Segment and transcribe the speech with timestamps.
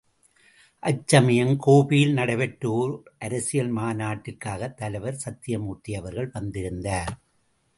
[0.83, 7.13] அச்சமயம் கோபியில் நடைபெற்ற ஓர் அரசியல் மாநாட்டிற்காகத் தலைவர் சத்யமூர்த்தி அவர்கள் வந்திருந்தார்.